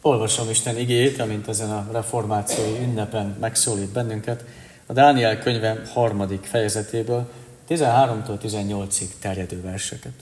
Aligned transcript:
olvasom 0.00 0.50
Isten 0.50 0.76
igét, 0.76 1.20
amint 1.20 1.48
ezen 1.48 1.70
a 1.70 1.88
reformációi 1.92 2.82
ünnepen 2.82 3.36
megszólít 3.40 3.92
bennünket, 3.92 4.44
a 4.86 4.92
Dániel 4.92 5.38
könyve 5.38 5.82
harmadik 5.92 6.44
fejezetéből 6.44 7.28
13-tól 7.68 8.38
18-ig 8.42 9.08
terjedő 9.20 9.60
verseket. 9.60 10.12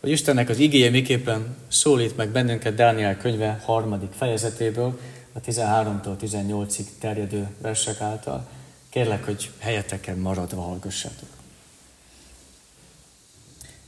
Hogy 0.00 0.10
Istennek 0.10 0.48
az 0.48 0.58
igéje 0.58 0.90
miképpen 0.90 1.56
szólít 1.68 2.16
meg 2.16 2.28
bennünket 2.28 2.74
Dániel 2.74 3.16
könyve 3.16 3.60
harmadik 3.64 4.10
fejezetéből, 4.16 4.98
a 5.32 5.40
13-tól 5.40 6.16
18-ig 6.22 6.86
terjedő 7.00 7.48
versek 7.58 8.00
által, 8.00 8.46
kérlek, 8.90 9.24
hogy 9.24 9.50
helyeteken 9.58 10.18
maradva 10.18 10.60
hallgassátok. 10.60 11.28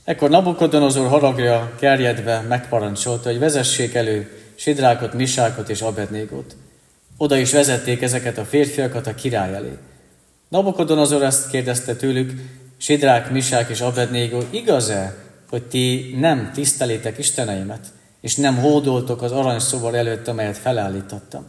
Ekkor 0.03 0.29
Nabukodonozor 0.29 1.07
haragja 1.07 1.73
kerjedve 1.79 2.41
megparancsolta, 2.41 3.29
hogy 3.29 3.39
vezessék 3.39 3.93
elő 3.93 4.41
Sidrákot, 4.55 5.13
Misákot 5.13 5.69
és 5.69 5.81
Abednégót. 5.81 6.55
Oda 7.17 7.37
is 7.37 7.51
vezették 7.51 8.01
ezeket 8.01 8.37
a 8.37 8.45
férfiakat 8.45 9.07
a 9.07 9.15
király 9.15 9.53
elé. 9.53 9.77
Nabukodonozor 10.49 11.23
ezt 11.23 11.49
kérdezte 11.49 11.95
tőlük, 11.95 12.31
Sidrák, 12.81 13.31
Misák 13.31 13.69
és 13.69 13.81
Abednégó, 13.81 14.43
igaz-e, 14.49 15.15
hogy 15.49 15.63
ti 15.63 16.15
nem 16.19 16.51
tisztelétek 16.53 17.17
Isteneimet, 17.17 17.87
és 18.21 18.35
nem 18.35 18.57
hódoltok 18.57 19.21
az 19.21 19.31
aranyszobor 19.31 19.95
előtt, 19.95 20.27
amelyet 20.27 20.57
felállítottam? 20.57 21.45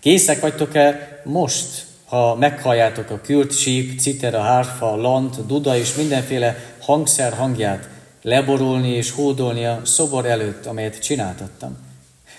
Készek 0.00 0.40
vagytok-e 0.40 1.20
most, 1.24 1.86
ha 2.04 2.34
meghalljátok 2.34 3.10
a 3.10 3.20
kürt, 3.20 3.52
síp, 3.52 4.00
citera, 4.00 4.40
hárfa, 4.40 4.96
lant, 4.96 5.46
duda 5.46 5.76
és 5.76 5.94
mindenféle 5.94 6.56
hangszer 6.80 7.32
hangját, 7.32 7.88
leborulni 8.22 8.90
és 8.90 9.10
hódolni 9.10 9.64
a 9.64 9.80
szobor 9.84 10.26
előtt, 10.26 10.66
amelyet 10.66 10.98
csináltattam? 10.98 11.76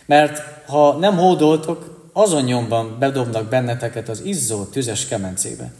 Mert 0.06 0.42
ha 0.66 0.98
nem 0.98 1.18
hódoltok, 1.18 2.09
azon 2.14 2.44
nyomban 2.44 3.00
bedobnak 3.00 3.50
benneteket 3.50 4.09
az 4.09 4.22
izzó 4.23 4.64
tüzes 4.64 5.08
kemencébe. 5.08 5.72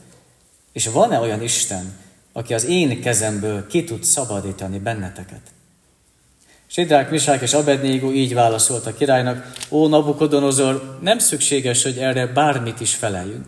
És 0.72 0.88
van-e 0.88 1.20
olyan 1.20 1.42
Isten, 1.42 1.94
aki 2.34 2.54
az 2.54 2.66
én 2.66 3.02
kezemből 3.02 3.68
ki 3.68 3.84
tud 3.84 4.04
szabadítani 4.04 4.80
benneteket? 4.80 5.42
Sidrák, 6.68 7.10
Misák 7.10 7.42
és 7.42 7.54
Abednégó 7.54 8.12
így 8.12 8.34
válaszolt 8.34 8.86
a 8.86 8.94
királynak, 8.94 9.52
ó 9.70 9.88
Nabukodonozor, 9.88 10.98
nem 11.02 11.20
szükséges, 11.20 11.84
hogy 11.84 11.98
erre 11.98 12.28
bármit 12.28 12.80
is 12.80 12.94
feleljünk. 12.96 13.46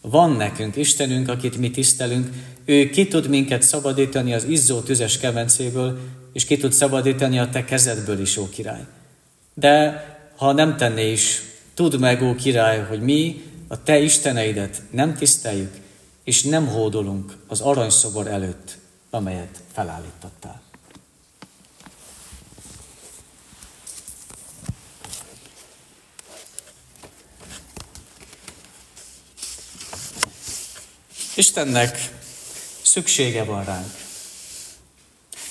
Van 0.00 0.32
nekünk 0.32 0.76
Istenünk, 0.76 1.28
akit 1.28 1.58
mi 1.58 1.70
tisztelünk, 1.70 2.28
ő 2.64 2.90
ki 2.90 3.08
tud 3.08 3.28
minket 3.28 3.62
szabadítani 3.62 4.34
az 4.34 4.44
izzó 4.44 4.80
tüzes 4.80 5.18
kemencéből, 5.18 5.98
és 6.32 6.44
ki 6.44 6.56
tud 6.56 6.72
szabadítani 6.72 7.38
a 7.38 7.48
te 7.48 7.64
kezedből 7.64 8.20
is, 8.20 8.36
ó 8.36 8.48
király. 8.48 8.84
De 9.54 10.04
ha 10.36 10.52
nem 10.52 10.76
tenné 10.76 11.12
is, 11.12 11.42
tudd 11.74 11.98
meg, 11.98 12.22
ó 12.22 12.34
király, 12.34 12.84
hogy 12.88 13.00
mi 13.00 13.42
a 13.68 13.82
te 13.82 13.98
isteneidet 13.98 14.82
nem 14.90 15.14
tiszteljük, 15.14 15.72
és 16.26 16.42
nem 16.42 16.66
hódolunk 16.66 17.36
az 17.46 17.60
aranyszobor 17.60 18.26
előtt, 18.26 18.78
amelyet 19.10 19.62
felállítottál. 19.72 20.62
Istennek 31.34 32.12
szüksége 32.82 33.44
van 33.44 33.64
ránk. 33.64 33.94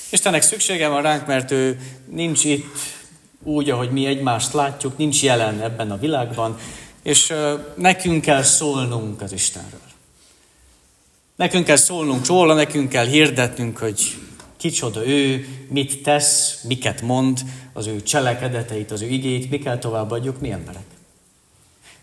Istennek 0.10 0.42
szüksége 0.42 0.88
van 0.88 1.02
ránk, 1.02 1.28
mert 1.28 1.52
ő 1.52 1.80
nincs 2.10 2.44
itt 2.44 2.78
úgy, 3.44 3.70
ahogy 3.70 3.92
mi 3.92 4.06
egymást 4.06 4.54
látjuk, 4.54 4.98
nincs 4.98 5.24
jelen 5.24 5.62
ebben 5.62 5.92
a 5.92 5.98
világban, 5.98 6.60
és 7.04 7.34
nekünk 7.76 8.22
kell 8.22 8.44
szólnunk 8.44 9.22
az 9.22 9.32
Istenről. 9.32 9.85
Nekünk 11.36 11.66
kell 11.66 11.76
szólnunk 11.76 12.26
róla, 12.26 12.54
nekünk 12.54 12.90
kell 12.90 13.06
hirdetnünk, 13.06 13.78
hogy 13.78 14.18
kicsoda 14.58 15.08
ő, 15.08 15.48
mit 15.70 16.04
tesz, 16.04 16.62
miket 16.64 17.02
mond, 17.02 17.40
az 17.74 17.88
ő 17.88 18.04
cselekedeteit, 18.04 18.92
az 18.92 19.02
ő 19.02 19.08
igét, 19.08 19.50
mi 19.50 19.58
kell 19.58 19.78
továbbadjuk, 19.78 20.40
mi 20.40 20.52
emberek. 20.52 20.84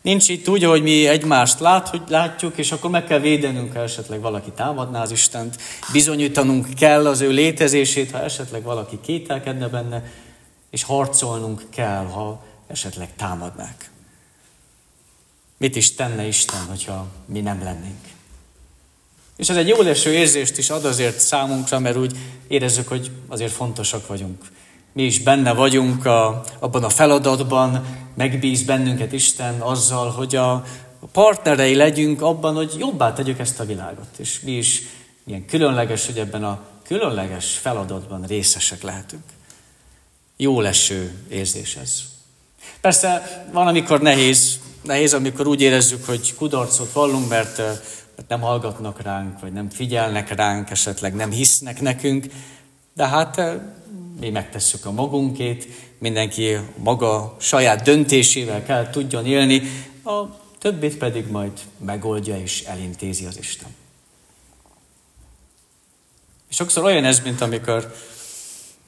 Nincs 0.02 0.28
itt 0.28 0.48
úgy, 0.48 0.64
hogy 0.64 0.82
mi 0.82 1.06
egymást 1.06 1.60
lát, 1.60 1.88
hogy 1.88 2.02
látjuk, 2.08 2.58
és 2.58 2.72
akkor 2.72 2.90
meg 2.90 3.04
kell 3.04 3.18
védenünk, 3.18 3.72
ha 3.72 3.80
esetleg 3.82 4.20
valaki 4.20 4.50
támadná 4.50 5.02
az 5.02 5.10
Istent, 5.10 5.56
bizonyítanunk 5.92 6.74
kell 6.74 7.06
az 7.06 7.20
ő 7.20 7.30
létezését, 7.30 8.10
ha 8.10 8.22
esetleg 8.22 8.62
valaki 8.62 8.98
kételkedne 9.00 9.68
benne, 9.68 10.04
és 10.70 10.82
harcolnunk 10.82 11.62
kell, 11.70 12.04
ha 12.04 12.44
esetleg 12.66 13.08
támadnák. 13.16 13.90
Mit 15.56 15.76
is 15.76 15.94
tenne 15.94 16.26
Isten, 16.26 16.60
hogyha 16.68 17.06
mi 17.26 17.40
nem 17.40 17.62
lennénk? 17.62 18.00
És 19.42 19.48
ez 19.48 19.56
egy 19.56 19.68
jó 19.68 19.82
leső 19.82 20.12
érzést 20.12 20.58
is 20.58 20.70
ad 20.70 20.84
azért 20.84 21.20
számunkra, 21.20 21.78
mert 21.78 21.96
úgy 21.96 22.16
érezzük, 22.48 22.88
hogy 22.88 23.10
azért 23.28 23.52
fontosak 23.52 24.06
vagyunk. 24.06 24.44
Mi 24.92 25.02
is 25.02 25.20
benne 25.20 25.52
vagyunk 25.52 26.06
a, 26.06 26.44
abban 26.58 26.84
a 26.84 26.88
feladatban, 26.88 27.86
megbíz 28.14 28.62
bennünket 28.62 29.12
Isten 29.12 29.60
azzal, 29.60 30.10
hogy 30.10 30.36
a 30.36 30.64
partnerei 31.12 31.74
legyünk 31.74 32.22
abban, 32.22 32.54
hogy 32.54 32.74
jobbá 32.78 33.12
tegyük 33.12 33.38
ezt 33.38 33.60
a 33.60 33.64
világot. 33.64 34.06
És 34.16 34.40
mi 34.40 34.52
is 34.52 34.82
ilyen 35.26 35.46
különleges, 35.46 36.06
hogy 36.06 36.18
ebben 36.18 36.44
a 36.44 36.60
különleges 36.82 37.58
feladatban 37.58 38.24
részesek 38.26 38.82
lehetünk 38.82 39.24
jó 40.36 40.60
leső 40.60 41.14
érzés 41.28 41.76
ez. 41.76 42.02
Persze 42.80 43.44
van, 43.52 43.66
amikor 43.66 44.00
nehéz, 44.00 44.58
nehéz, 44.82 45.14
amikor 45.14 45.46
úgy 45.46 45.60
érezzük, 45.60 46.06
hogy 46.06 46.34
kudarcot 46.34 46.92
vallunk, 46.92 47.28
mert, 47.28 47.62
mert 48.28 48.40
nem 48.40 48.50
hallgatnak 48.50 49.02
ránk, 49.02 49.40
vagy 49.40 49.52
nem 49.52 49.70
figyelnek 49.70 50.34
ránk, 50.34 50.70
esetleg 50.70 51.14
nem 51.14 51.30
hisznek 51.30 51.80
nekünk, 51.80 52.26
de 52.94 53.06
hát 53.08 53.40
mi 54.20 54.30
megtesszük 54.30 54.84
a 54.86 54.92
magunkét, 54.92 55.66
mindenki 55.98 56.58
maga 56.76 57.36
saját 57.40 57.82
döntésével 57.82 58.62
kell 58.62 58.90
tudjon 58.90 59.26
élni, 59.26 59.62
a 60.04 60.24
többit 60.58 60.96
pedig 60.98 61.26
majd 61.26 61.52
megoldja 61.84 62.38
és 62.38 62.62
elintézi 62.62 63.24
az 63.24 63.38
Isten. 63.38 63.68
És 66.48 66.56
sokszor 66.56 66.84
olyan 66.84 67.04
ez, 67.04 67.20
mint 67.20 67.40
amikor 67.40 67.94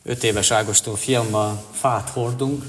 öt 0.02 0.24
éves 0.24 0.50
Ágostó 0.50 0.94
fiammal 0.94 1.64
fát 1.72 2.08
hordunk, 2.08 2.64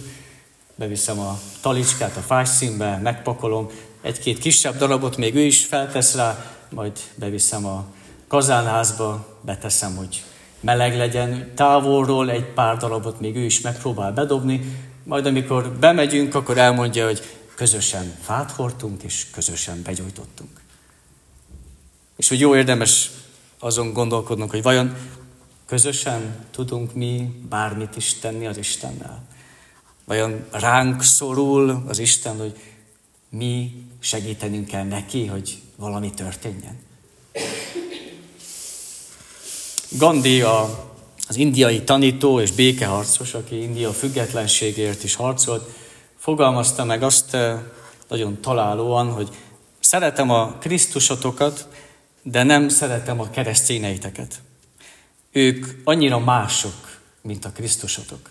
beviszem 0.75 1.19
a 1.19 1.39
talicskát 1.61 2.17
a 2.17 2.21
fásszínbe, 2.21 2.97
megpakolom, 2.97 3.69
egy-két 4.01 4.39
kisebb 4.39 4.77
darabot 4.77 5.17
még 5.17 5.35
ő 5.35 5.41
is 5.41 5.65
feltesz 5.65 6.15
rá, 6.15 6.54
majd 6.75 6.99
beviszem 7.15 7.65
a 7.65 7.85
kazánházba, 8.27 9.39
beteszem, 9.41 9.95
hogy 9.95 10.23
meleg 10.59 10.97
legyen. 10.97 11.51
Távolról 11.55 12.29
egy 12.29 12.45
pár 12.45 12.77
darabot 12.77 13.19
még 13.19 13.35
ő 13.35 13.43
is 13.43 13.61
megpróbál 13.61 14.11
bedobni, 14.11 14.83
majd 15.03 15.25
amikor 15.25 15.71
bemegyünk, 15.71 16.35
akkor 16.35 16.57
elmondja, 16.57 17.05
hogy 17.05 17.21
közösen 17.55 18.15
fát 18.21 18.51
hordtunk, 18.51 19.03
és 19.03 19.29
közösen 19.31 19.81
begyújtottunk. 19.83 20.49
És 22.15 22.29
hogy 22.29 22.39
jó 22.39 22.55
érdemes 22.55 23.11
azon 23.59 23.93
gondolkodnunk, 23.93 24.51
hogy 24.51 24.63
vajon 24.63 24.95
Közösen 25.65 26.45
tudunk 26.51 26.93
mi 26.93 27.41
bármit 27.49 27.95
is 27.95 28.13
tenni 28.13 28.47
az 28.47 28.57
Istennel? 28.57 29.23
Vajon 30.03 30.45
ránk 30.51 31.01
szorul 31.03 31.83
az 31.87 31.99
Isten, 31.99 32.37
hogy 32.37 32.55
mi 33.29 33.83
segítenünk 33.99 34.67
kell 34.67 34.83
neki, 34.83 35.25
hogy 35.25 35.61
valami 35.75 36.09
történjen? 36.09 36.79
Gandhi 39.89 40.41
a, 40.41 40.89
az 41.27 41.35
indiai 41.35 41.83
tanító 41.83 42.39
és 42.39 42.51
békeharcos, 42.51 43.33
aki 43.33 43.61
India 43.61 43.93
függetlenségért 43.93 45.03
is 45.03 45.15
harcolt, 45.15 45.69
fogalmazta 46.17 46.83
meg 46.83 47.03
azt 47.03 47.33
eh, 47.33 47.59
nagyon 48.07 48.41
találóan, 48.41 49.11
hogy 49.11 49.29
szeretem 49.79 50.29
a 50.29 50.57
Krisztusotokat, 50.59 51.67
de 52.21 52.43
nem 52.43 52.69
szeretem 52.69 53.19
a 53.19 53.29
keresztényeiteket 53.29 54.41
ők 55.35 55.65
annyira 55.83 56.19
mások, 56.19 56.99
mint 57.21 57.45
a 57.45 57.51
Krisztusotok. 57.51 58.29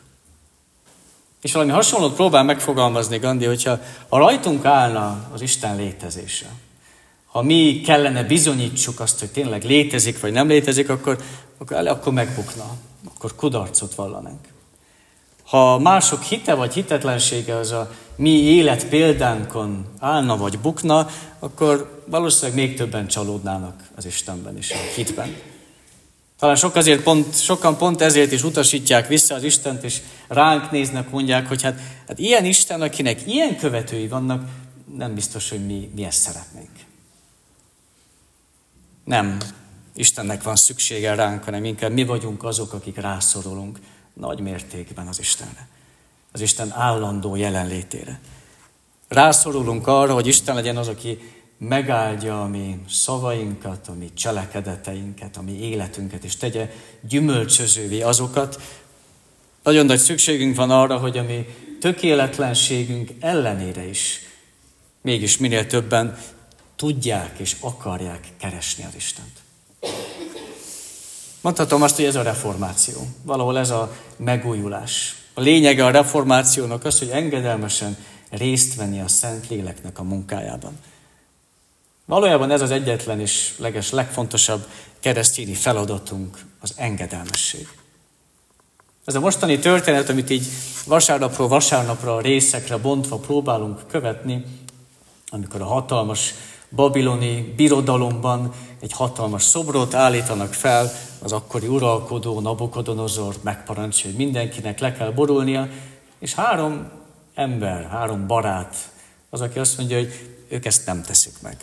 És 1.40 1.52
valami 1.52 1.70
hasonlót 1.70 2.14
próbál 2.14 2.42
megfogalmazni 2.42 3.18
Gandhi, 3.18 3.44
hogyha 3.44 3.78
ha 4.08 4.18
rajtunk 4.18 4.64
állna 4.64 5.28
az 5.32 5.40
Isten 5.40 5.76
létezése, 5.76 6.46
Ha 7.34 7.42
mi 7.42 7.80
kellene 7.80 8.22
bizonyítsuk 8.22 9.00
azt, 9.00 9.18
hogy 9.18 9.30
tényleg 9.30 9.64
létezik 9.64 10.20
vagy 10.20 10.32
nem 10.32 10.48
létezik, 10.48 10.88
akkor, 10.88 11.18
akkor, 11.58 11.88
akkor 11.88 12.12
megbukna, 12.12 12.64
akkor 13.14 13.34
kudarcot 13.34 13.94
vallanánk. 13.94 14.48
Ha 15.44 15.78
mások 15.78 16.22
hite 16.22 16.54
vagy 16.54 16.72
hitetlensége 16.74 17.56
az 17.56 17.70
a 17.70 17.90
mi 18.16 18.30
élet 18.30 18.88
példánkon 18.88 19.86
állna 19.98 20.36
vagy 20.36 20.58
bukna, 20.58 21.08
akkor 21.38 22.02
valószínűleg 22.06 22.56
még 22.56 22.76
többen 22.76 23.06
csalódnának 23.06 23.82
az 23.96 24.06
Istenben 24.06 24.56
és 24.56 24.70
a 24.70 24.94
hitben. 24.94 25.36
Talán 26.38 26.56
sok 26.56 26.74
azért 26.74 27.02
pont, 27.02 27.40
sokan 27.40 27.76
pont 27.76 28.00
ezért 28.00 28.32
is 28.32 28.42
utasítják 28.42 29.08
vissza 29.08 29.34
az 29.34 29.42
Istent, 29.42 29.84
és 29.84 30.00
ránk 30.28 30.70
néznek, 30.70 31.10
mondják, 31.10 31.48
hogy 31.48 31.62
hát, 31.62 31.80
hát 32.08 32.18
ilyen 32.18 32.44
Isten, 32.44 32.82
akinek 32.82 33.26
ilyen 33.26 33.56
követői 33.56 34.08
vannak, 34.08 34.42
nem 34.96 35.14
biztos, 35.14 35.50
hogy 35.50 35.66
mi, 35.66 35.90
mi 35.94 36.04
ezt 36.04 36.20
szeretnénk. 36.20 36.83
Nem 39.04 39.38
Istennek 39.94 40.42
van 40.42 40.56
szüksége 40.56 41.14
ránk, 41.14 41.44
hanem 41.44 41.64
inkább 41.64 41.92
mi 41.92 42.04
vagyunk 42.04 42.44
azok, 42.44 42.72
akik 42.72 42.96
rászorulunk 42.96 43.78
nagy 44.12 44.40
mértékben 44.40 45.06
az 45.06 45.18
Istenre. 45.18 45.68
Az 46.32 46.40
Isten 46.40 46.72
állandó 46.72 47.36
jelenlétére. 47.36 48.20
Rászorulunk 49.08 49.86
arra, 49.86 50.14
hogy 50.14 50.26
Isten 50.26 50.54
legyen 50.54 50.76
az, 50.76 50.88
aki 50.88 51.18
megáldja 51.58 52.42
a 52.42 52.46
mi 52.46 52.78
szavainkat, 52.88 53.88
a 53.88 53.94
mi 53.94 54.10
cselekedeteinket, 54.14 55.36
a 55.36 55.42
mi 55.42 55.52
életünket, 55.52 56.24
és 56.24 56.36
tegye 56.36 56.70
gyümölcsözővé 57.08 58.00
azokat. 58.00 58.60
Nagyon 59.62 59.86
nagy 59.86 59.98
szükségünk 59.98 60.56
van 60.56 60.70
arra, 60.70 60.98
hogy 60.98 61.18
a 61.18 61.22
mi 61.22 61.46
tökéletlenségünk 61.80 63.10
ellenére 63.20 63.88
is 63.88 64.20
mégis 65.04 65.38
minél 65.38 65.66
többen 65.66 66.18
tudják 66.76 67.38
és 67.38 67.56
akarják 67.60 68.28
keresni 68.38 68.84
az 68.84 68.94
Istent. 68.96 69.42
Mondhatom 71.40 71.82
azt, 71.82 71.96
hogy 71.96 72.04
ez 72.04 72.16
a 72.16 72.22
reformáció. 72.22 73.08
Valahol 73.22 73.58
ez 73.58 73.70
a 73.70 73.96
megújulás. 74.16 75.16
A 75.34 75.40
lényege 75.40 75.84
a 75.84 75.90
reformációnak 75.90 76.84
az, 76.84 76.98
hogy 76.98 77.08
engedelmesen 77.08 77.96
részt 78.30 78.74
venni 78.74 79.00
a 79.00 79.08
Szent 79.08 79.48
Léleknek 79.48 79.98
a 79.98 80.02
munkájában. 80.02 80.78
Valójában 82.04 82.50
ez 82.50 82.60
az 82.60 82.70
egyetlen 82.70 83.20
és 83.20 83.54
leges, 83.58 83.90
legfontosabb 83.90 84.66
keresztényi 85.00 85.54
feladatunk, 85.54 86.38
az 86.60 86.72
engedelmesség. 86.76 87.68
Ez 89.04 89.14
a 89.14 89.20
mostani 89.20 89.58
történet, 89.58 90.08
amit 90.08 90.30
így 90.30 90.46
vasárnapról 90.86 91.48
vasárnapra, 91.48 92.20
részekre 92.20 92.76
bontva 92.76 93.16
próbálunk 93.16 93.86
követni, 93.88 94.44
amikor 95.28 95.60
a 95.60 95.66
hatalmas 95.66 96.34
babiloni 96.74 97.52
birodalomban 97.56 98.52
egy 98.80 98.92
hatalmas 98.92 99.42
szobrot 99.42 99.94
állítanak 99.94 100.52
fel, 100.52 100.92
az 101.22 101.32
akkori 101.32 101.66
uralkodó 101.66 102.40
Nabukodonozor 102.40 103.34
megparancsolja, 103.42 104.16
hogy 104.16 104.24
mindenkinek 104.24 104.78
le 104.78 104.92
kell 104.92 105.10
borulnia, 105.10 105.68
és 106.18 106.34
három 106.34 106.90
ember, 107.34 107.88
három 107.90 108.26
barát, 108.26 108.76
az, 109.30 109.40
aki 109.40 109.58
azt 109.58 109.78
mondja, 109.78 109.96
hogy 109.96 110.12
ők 110.48 110.64
ezt 110.64 110.86
nem 110.86 111.02
teszik 111.02 111.32
meg. 111.42 111.56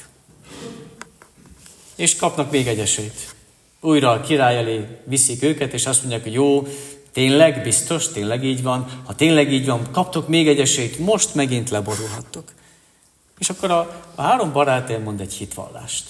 És 1.96 2.16
kapnak 2.16 2.52
még 2.52 2.68
egy 2.68 2.80
esélyt. 2.80 3.36
Újra 3.82 4.12
a 4.12 4.22
király 4.22 4.58
elé 4.58 4.88
viszik 5.04 5.44
őket, 5.44 5.74
és 5.74 5.86
azt 5.86 6.00
mondják, 6.00 6.24
hogy 6.24 6.34
jó, 6.34 6.68
tényleg, 7.12 7.62
biztos, 7.62 8.08
tényleg 8.08 8.44
így 8.44 8.64
van. 8.64 9.02
Ha 9.06 9.16
tényleg 9.16 9.52
így 9.52 9.66
van, 9.66 9.92
kaptok 9.92 10.28
még 10.28 10.48
egy 10.48 10.60
esélyt, 10.60 11.00
most 11.00 11.36
megint 11.36 11.70
leborulhattok. 11.70 12.44
És 13.42 13.50
akkor 13.50 13.72
a, 13.72 14.04
a 14.16 14.22
három 14.22 14.52
barát 14.52 14.90
elmond 14.90 15.22
egy 15.22 15.34
hitvallást. 15.34 16.06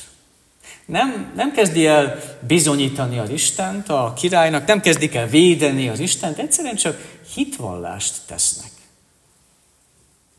Nem, 0.85 1.31
nem 1.35 1.51
kezdi 1.51 1.85
el 1.85 2.19
bizonyítani 2.47 3.19
az 3.19 3.29
Istent 3.29 3.89
a 3.89 4.13
királynak, 4.15 4.65
nem 4.65 4.81
kezdik 4.81 5.15
el 5.15 5.27
védeni 5.27 5.89
az 5.89 5.99
Istent, 5.99 6.37
egyszerűen 6.37 6.75
csak 6.75 7.19
hitvallást 7.33 8.15
tesznek. 8.25 8.71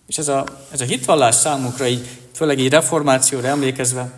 És 0.06 0.19
ez 0.19 0.29
a, 0.29 0.44
ez 0.73 0.81
a 0.81 0.85
hitvallás 0.85 1.35
számukra 1.35 1.87
így, 1.87 2.09
főleg 2.33 2.59
így 2.59 2.71
reformációra 2.71 3.47
emlékezve, 3.47 4.12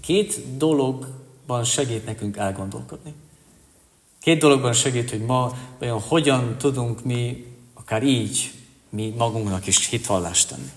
két 0.00 0.56
dologban 0.56 1.64
segít 1.64 2.04
nekünk 2.04 2.36
elgondolkodni. 2.36 3.14
Két 4.20 4.38
dologban 4.38 4.72
segít, 4.72 5.10
hogy 5.10 5.24
ma 5.24 5.52
vajon 5.78 6.00
hogyan 6.00 6.58
tudunk 6.58 7.04
mi, 7.04 7.46
akár 7.74 8.02
így, 8.02 8.52
mi 8.88 9.14
magunknak 9.16 9.66
is 9.66 9.88
hitvallást 9.88 10.48
tenni. 10.48 10.70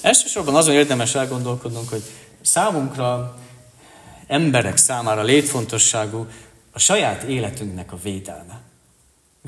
Elsősorban 0.00 0.54
azon 0.54 0.74
érdemes 0.74 1.14
elgondolkodnunk, 1.14 1.88
hogy 1.88 2.02
számunkra, 2.42 3.38
emberek 4.26 4.76
számára 4.76 5.22
létfontosságú 5.22 6.26
a 6.72 6.78
saját 6.78 7.22
életünknek 7.22 7.92
a 7.92 7.98
védelme. 8.02 8.60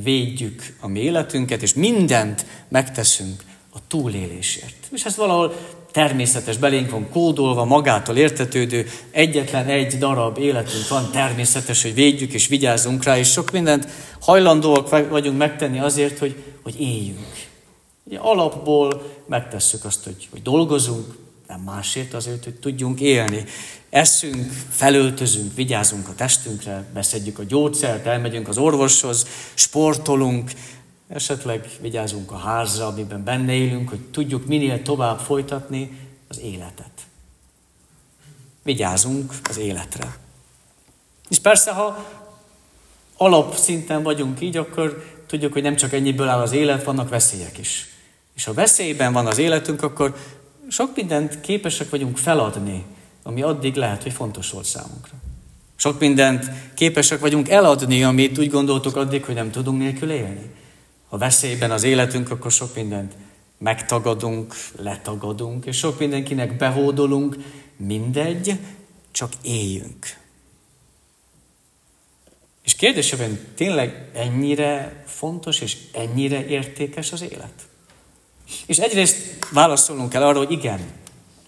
Védjük 0.02 0.76
a 0.80 0.88
mi 0.88 1.00
életünket, 1.00 1.62
és 1.62 1.74
mindent 1.74 2.46
megteszünk 2.68 3.42
a 3.70 3.78
túlélésért. 3.86 4.76
És 4.90 5.04
ez 5.04 5.16
valahol 5.16 5.54
természetes, 5.92 6.56
belénk 6.56 6.90
van 6.90 7.08
kódolva, 7.10 7.64
magától 7.64 8.16
értetődő, 8.16 8.86
egyetlen 9.10 9.66
egy 9.66 9.98
darab 9.98 10.38
életünk 10.38 10.88
van, 10.88 11.10
természetes, 11.10 11.82
hogy 11.82 11.94
védjük 11.94 12.32
és 12.32 12.46
vigyázzunk 12.46 13.04
rá, 13.04 13.18
és 13.18 13.30
sok 13.30 13.50
mindent 13.50 13.88
hajlandóak 14.20 15.08
vagyunk 15.08 15.38
megtenni 15.38 15.78
azért, 15.78 16.18
hogy, 16.18 16.36
hogy 16.62 16.80
éljünk. 16.80 17.47
Ugye 18.08 18.18
alapból 18.18 19.02
megtesszük 19.26 19.84
azt, 19.84 20.04
hogy, 20.04 20.28
hogy 20.30 20.42
dolgozunk, 20.42 21.16
nem 21.46 21.60
másért 21.60 22.14
azért, 22.14 22.44
hogy 22.44 22.54
tudjunk 22.54 23.00
élni. 23.00 23.44
Eszünk, 23.90 24.52
felöltözünk, 24.70 25.54
vigyázunk 25.54 26.08
a 26.08 26.14
testünkre, 26.14 26.84
beszedjük 26.94 27.38
a 27.38 27.42
gyógyszert, 27.42 28.06
elmegyünk 28.06 28.48
az 28.48 28.58
orvoshoz, 28.58 29.26
sportolunk, 29.54 30.52
esetleg 31.08 31.68
vigyázunk 31.80 32.30
a 32.30 32.36
házra, 32.36 32.86
amiben 32.86 33.24
benne 33.24 33.52
élünk, 33.52 33.88
hogy 33.88 34.00
tudjuk 34.00 34.46
minél 34.46 34.82
tovább 34.82 35.18
folytatni 35.18 35.98
az 36.28 36.40
életet. 36.40 36.90
Vigyázunk 38.62 39.32
az 39.48 39.58
életre. 39.58 40.16
És 41.28 41.38
persze, 41.38 41.72
ha 41.72 42.06
alapszinten 43.16 44.02
vagyunk 44.02 44.40
így, 44.40 44.56
akkor 44.56 45.04
tudjuk, 45.26 45.52
hogy 45.52 45.62
nem 45.62 45.76
csak 45.76 45.92
ennyiből 45.92 46.28
áll 46.28 46.40
az 46.40 46.52
élet, 46.52 46.84
vannak 46.84 47.08
veszélyek 47.08 47.58
is. 47.58 47.96
És 48.38 48.44
ha 48.44 48.52
veszélyben 48.52 49.12
van 49.12 49.26
az 49.26 49.38
életünk, 49.38 49.82
akkor 49.82 50.16
sok 50.68 50.96
mindent 50.96 51.40
képesek 51.40 51.90
vagyunk 51.90 52.18
feladni, 52.18 52.84
ami 53.22 53.42
addig 53.42 53.74
lehet, 53.74 54.02
hogy 54.02 54.12
fontos 54.12 54.50
volt 54.50 54.64
számunkra. 54.64 55.12
Sok 55.76 56.00
mindent 56.00 56.50
képesek 56.74 57.20
vagyunk 57.20 57.48
eladni, 57.48 58.04
amit 58.04 58.38
úgy 58.38 58.50
gondoltuk 58.50 58.96
addig, 58.96 59.24
hogy 59.24 59.34
nem 59.34 59.50
tudunk 59.50 59.78
nélkül 59.78 60.10
élni. 60.10 60.50
Ha 61.08 61.18
veszélyben 61.18 61.70
az 61.70 61.82
életünk, 61.82 62.30
akkor 62.30 62.50
sok 62.50 62.74
mindent 62.74 63.12
megtagadunk, 63.58 64.54
letagadunk, 64.76 65.66
és 65.66 65.76
sok 65.76 65.98
mindenkinek 65.98 66.56
behódolunk, 66.56 67.36
mindegy, 67.76 68.58
csak 69.10 69.32
éljünk. 69.42 70.06
És 72.64 72.74
kérdésében 72.74 73.38
tényleg 73.54 74.10
ennyire 74.14 75.02
fontos 75.06 75.60
és 75.60 75.76
ennyire 75.92 76.46
értékes 76.46 77.12
az 77.12 77.22
élet? 77.22 77.68
És 78.66 78.78
egyrészt 78.78 79.16
válaszolnunk 79.52 80.08
kell 80.10 80.22
arra, 80.22 80.38
hogy 80.38 80.50
igen, 80.50 80.80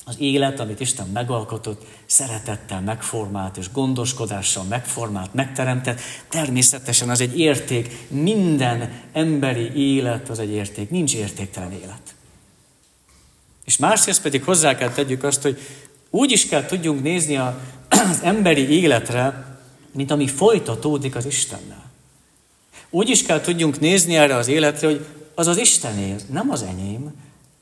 az 0.05 0.17
élet, 0.19 0.61
amit 0.61 0.81
Isten 0.81 1.07
megalkotott, 1.07 1.87
szeretettel 2.07 2.81
megformált 2.81 3.57
és 3.57 3.73
gondoskodással 3.73 4.65
megformált, 4.65 5.35
megteremtett, 5.35 6.01
természetesen 6.29 7.11
az 7.11 7.21
egy 7.21 7.39
érték. 7.39 7.97
Minden 8.09 9.03
emberi 9.13 9.95
élet 9.95 10.29
az 10.29 10.39
egy 10.39 10.51
érték, 10.51 10.91
nincs 10.91 11.15
értéktelen 11.15 11.73
élet. 11.73 12.15
És 13.65 13.77
másrészt 13.77 14.23
pedig 14.23 14.45
hozzá 14.45 14.75
kell 14.75 14.91
tegyük 14.91 15.25
azt, 15.25 15.43
hogy 15.43 15.59
úgy 16.11 16.31
is 16.31 16.47
kell 16.47 16.65
tudjunk 16.65 17.03
nézni 17.03 17.37
az 17.37 17.53
emberi 18.23 18.69
életre, 18.69 19.59
mint 19.93 20.11
ami 20.11 20.27
folytatódik 20.27 21.17
az 21.17 21.27
Istennel. 21.27 21.91
Úgy 22.91 23.09
is 23.09 23.23
kell 23.23 23.41
tudjunk 23.41 23.81
nézni 23.81 24.17
erre 24.17 24.35
az 24.35 24.49
életre, 24.49 24.87
hogy 24.87 25.07
az 25.35 25.47
az 25.47 25.57
Istené, 25.57 26.17
nem 26.31 26.51
az 26.51 26.63
enyém, 26.63 27.13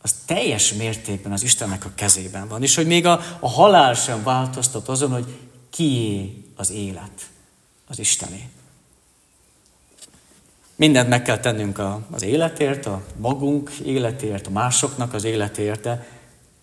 az 0.02 0.14
teljes 0.24 0.72
mértékben 0.72 1.32
az 1.32 1.42
Istennek 1.42 1.84
a 1.84 1.90
kezében 1.94 2.48
van. 2.48 2.62
És 2.62 2.74
hogy 2.74 2.86
még 2.86 3.06
a, 3.06 3.20
a 3.40 3.48
halál 3.48 3.94
sem 3.94 4.22
változtat 4.22 4.88
azon, 4.88 5.10
hogy 5.10 5.38
kié 5.70 6.44
az 6.56 6.70
élet. 6.70 7.30
Az 7.88 7.98
Istené. 7.98 8.48
Mindent 10.76 11.08
meg 11.08 11.22
kell 11.22 11.38
tennünk 11.38 11.78
a, 11.78 12.00
az 12.10 12.22
életért, 12.22 12.86
a 12.86 13.02
magunk 13.16 13.70
életért, 13.70 14.46
a 14.46 14.50
másoknak 14.50 15.14
az 15.14 15.24
életért, 15.24 15.80
de, 15.80 16.06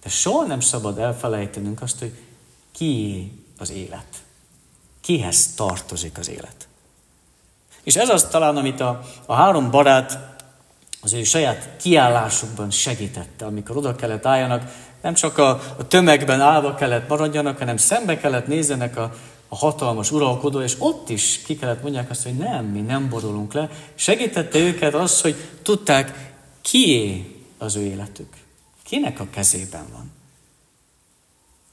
de 0.03 0.09
soha 0.09 0.45
nem 0.45 0.59
szabad 0.59 0.97
elfelejtenünk 0.97 1.81
azt, 1.81 1.99
hogy 1.99 2.13
kié 2.71 3.31
az 3.57 3.71
élet. 3.71 4.23
Kihez 5.01 5.53
tartozik 5.53 6.17
az 6.17 6.29
élet. 6.29 6.67
És 7.83 7.95
ez 7.95 8.09
az 8.09 8.23
talán, 8.23 8.57
amit 8.57 8.79
a, 8.79 9.01
a 9.25 9.33
három 9.33 9.71
barát 9.71 10.34
az 11.05 11.13
ő 11.13 11.23
saját 11.23 11.69
kiállásukban 11.81 12.71
segítette, 12.71 13.45
amikor 13.45 13.77
oda 13.77 13.95
kellett 13.95 14.25
álljanak 14.25 14.71
Nem 15.01 15.13
csak 15.13 15.37
a, 15.37 15.49
a 15.77 15.87
tömegben 15.87 16.41
állva 16.41 16.75
kellett 16.75 17.07
maradjanak, 17.07 17.57
hanem 17.57 17.77
szembe 17.77 18.17
kellett 18.17 18.47
nézzenek 18.47 18.97
a, 18.97 19.13
a 19.47 19.55
hatalmas 19.55 20.11
uralkodó, 20.11 20.61
és 20.61 20.75
ott 20.79 21.09
is 21.09 21.41
ki 21.45 21.55
kellett 21.55 21.81
mondják 21.81 22.09
azt, 22.09 22.23
hogy 22.23 22.33
nem, 22.35 22.65
mi 22.65 22.79
nem 22.79 23.09
borulunk 23.09 23.53
le. 23.53 23.69
Segítette 23.95 24.59
őket 24.59 24.93
az, 24.93 25.21
hogy 25.21 25.35
tudták, 25.61 26.33
kié 26.61 27.35
az 27.57 27.75
ő 27.75 27.81
életük. 27.81 28.33
Kinek 28.83 29.19
a 29.19 29.27
kezében 29.29 29.85
van. 29.91 30.11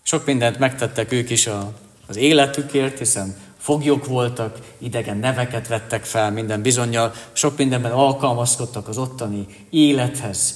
Sok 0.03 0.27
mindent 0.27 0.59
megtettek 0.59 1.13
ők 1.13 1.31
is 1.31 1.47
a, 1.47 1.73
az 2.07 2.17
életükért, 2.17 2.99
hiszen 2.99 3.37
foglyok 3.63 4.07
voltak, 4.07 4.59
idegen 4.79 5.17
neveket 5.17 5.69
vettek 5.69 6.05
fel 6.05 6.31
minden 6.31 6.63
bizonyal, 6.63 7.13
sok 7.33 7.57
mindenben 7.57 7.93
alkalmazkodtak 7.93 8.89
az 8.89 8.99
ottani 8.99 9.47
élethez. 9.71 10.55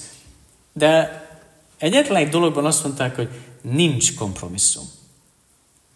De 0.73 1.25
egyetlen 1.77 2.17
egy 2.17 2.29
dologban 2.29 2.65
azt 2.65 2.83
mondták, 2.83 3.15
hogy 3.15 3.29
nincs 3.61 4.15
kompromisszum. 4.15 4.83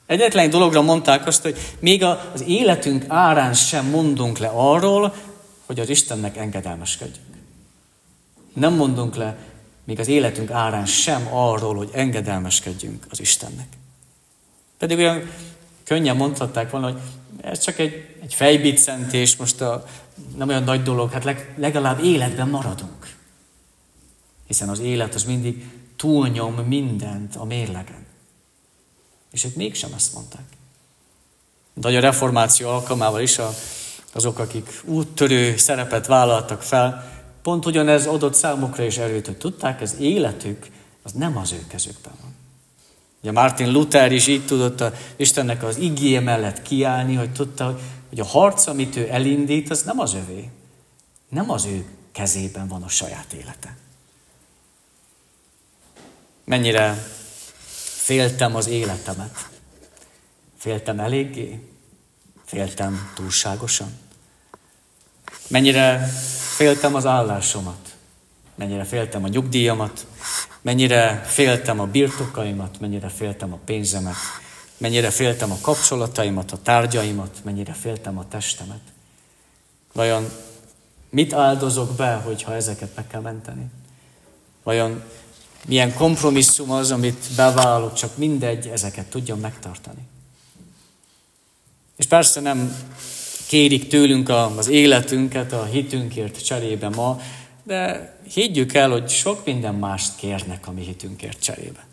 Egyetlen 0.05 0.43
egy 0.43 0.49
dologra 0.49 0.81
mondták 0.81 1.27
azt, 1.27 1.41
hogy 1.41 1.57
még 1.79 2.03
az 2.03 2.41
életünk 2.47 3.05
árán 3.07 3.53
sem 3.53 3.85
mondunk 3.85 4.37
le 4.37 4.47
arról, 4.47 5.13
hogy 5.65 5.79
az 5.79 5.89
Istennek 5.89 6.37
engedelmeskedjünk. 6.37 7.27
Nem 8.53 8.73
mondunk 8.73 9.15
le 9.15 9.37
még 9.83 9.99
az 9.99 10.07
életünk 10.07 10.51
árán 10.51 10.85
sem 10.85 11.27
arról, 11.31 11.75
hogy 11.75 11.89
engedelmeskedjünk 11.93 13.05
az 13.09 13.19
Istennek. 13.19 13.67
Pedig 14.77 14.97
olyan 14.97 15.29
könnyen 15.91 16.15
mondhatták 16.15 16.69
volna, 16.69 16.91
hogy 16.91 17.01
ez 17.41 17.59
csak 17.59 17.79
egy, 17.79 18.15
egy 18.21 18.33
fejbiccentés, 18.33 19.35
most 19.35 19.61
a, 19.61 19.85
nem 20.35 20.47
olyan 20.47 20.63
nagy 20.63 20.83
dolog, 20.83 21.11
hát 21.11 21.23
leg, 21.23 21.53
legalább 21.57 22.03
életben 22.03 22.49
maradunk. 22.49 23.15
Hiszen 24.47 24.69
az 24.69 24.79
élet 24.79 25.13
az 25.15 25.23
mindig 25.23 25.69
túlnyom 25.95 26.53
mindent 26.53 27.35
a 27.35 27.45
mérlegen. 27.45 28.05
És 29.31 29.43
ők 29.43 29.55
mégsem 29.55 29.93
ezt 29.95 30.13
mondták. 30.13 30.45
De 31.73 31.87
a 31.87 31.99
reformáció 31.99 32.69
alkalmával 32.69 33.21
is 33.21 33.37
a, 33.37 33.49
azok, 34.13 34.39
akik 34.39 34.81
úttörő 34.85 35.57
szerepet 35.57 36.07
vállaltak 36.07 36.61
fel, 36.61 37.11
pont 37.41 37.65
ugyanez 37.65 38.07
adott 38.07 38.33
számukra 38.33 38.83
is 38.83 38.97
erőt, 38.97 39.25
hogy 39.25 39.37
tudták, 39.37 39.81
ez 39.81 39.95
életük, 39.99 40.67
az 41.03 41.11
nem 41.11 41.37
az 41.37 41.51
ő 41.51 41.63
kezükben 41.67 42.13
van. 42.21 42.40
Ugye 43.21 43.31
Martin 43.31 43.71
Luther 43.71 44.11
is 44.11 44.27
így 44.27 44.45
tudott 44.45 44.81
a 44.81 44.93
Istennek 45.15 45.63
az 45.63 45.77
igéje 45.77 46.19
mellett 46.19 46.61
kiállni, 46.61 47.15
hogy 47.15 47.31
tudta, 47.31 47.79
hogy 48.09 48.19
a 48.19 48.25
harc, 48.25 48.67
amit 48.67 48.95
ő 48.95 49.07
elindít, 49.09 49.69
az 49.69 49.83
nem 49.83 49.99
az 49.99 50.13
övé. 50.13 50.49
Nem 51.29 51.49
az 51.49 51.65
ő 51.65 51.85
kezében 52.11 52.67
van 52.67 52.83
a 52.83 52.87
saját 52.87 53.33
élete. 53.33 53.75
Mennyire 56.43 57.07
féltem 58.03 58.55
az 58.55 58.67
életemet. 58.67 59.49
Féltem 60.57 60.99
eléggé? 60.99 61.67
Féltem 62.45 63.11
túlságosan? 63.15 63.91
Mennyire 65.47 66.07
féltem 66.55 66.95
az 66.95 67.05
állásomat? 67.05 67.95
Mennyire 68.55 68.83
féltem 68.83 69.23
a 69.23 69.27
nyugdíjamat? 69.27 70.05
Mennyire 70.61 71.23
féltem 71.25 71.79
a 71.79 71.85
birtokaimat, 71.85 72.79
mennyire 72.79 73.09
féltem 73.09 73.53
a 73.53 73.59
pénzemet, 73.65 74.15
mennyire 74.77 75.09
féltem 75.09 75.51
a 75.51 75.57
kapcsolataimat, 75.61 76.51
a 76.51 76.57
tárgyaimat, 76.63 77.37
mennyire 77.43 77.73
féltem 77.73 78.17
a 78.17 78.27
testemet. 78.27 78.81
Vajon 79.93 80.29
mit 81.09 81.33
áldozok 81.33 81.95
be, 81.95 82.13
hogyha 82.13 82.55
ezeket 82.55 82.95
meg 82.95 83.07
kell 83.07 83.21
menteni? 83.21 83.65
Vajon 84.63 85.03
milyen 85.67 85.93
kompromisszum 85.93 86.71
az, 86.71 86.91
amit 86.91 87.27
bevállalok, 87.35 87.93
csak 87.93 88.17
mindegy, 88.17 88.67
ezeket 88.67 89.05
tudjam 89.05 89.39
megtartani? 89.39 90.07
És 91.95 92.05
persze 92.05 92.39
nem 92.39 92.75
kérik 93.47 93.87
tőlünk 93.87 94.29
az 94.29 94.67
életünket, 94.67 95.51
a 95.51 95.63
hitünkért 95.63 96.45
cserébe 96.45 96.89
ma, 96.89 97.21
de 97.63 98.13
higgyük 98.33 98.73
el, 98.73 98.89
hogy 98.89 99.09
sok 99.09 99.45
minden 99.45 99.75
mást 99.75 100.15
kérnek 100.15 100.67
a 100.67 100.71
mi 100.71 100.81
hitünkért 100.81 101.41
cserébe. 101.41 101.85